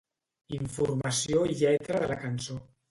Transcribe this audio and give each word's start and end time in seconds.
Informació 0.57 1.45
i 1.53 1.59
lletra 1.63 2.05
de 2.07 2.13
la 2.15 2.21
cançó. 2.27 2.61